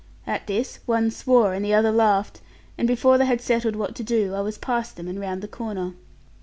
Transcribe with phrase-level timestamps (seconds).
[0.25, 2.41] At this, one swore, and the other laughed;
[2.75, 5.47] and before they had settled what to do, I was past them and round the
[5.47, 5.93] corner.